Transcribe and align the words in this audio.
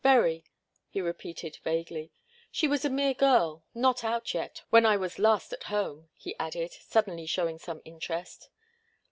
"Very," 0.03 0.43
he 0.89 0.99
repeated 0.99 1.57
vaguely. 1.63 2.11
"She 2.51 2.67
was 2.67 2.83
a 2.83 2.89
mere 2.89 3.13
girl 3.13 3.63
not 3.75 4.03
out 4.03 4.33
yet 4.33 4.63
when 4.71 4.83
I 4.83 4.97
was 4.97 5.19
last 5.19 5.53
at 5.53 5.65
home," 5.65 6.09
he 6.15 6.35
added, 6.39 6.71
suddenly 6.73 7.27
showing 7.27 7.59
some 7.59 7.83
interest. 7.85 8.49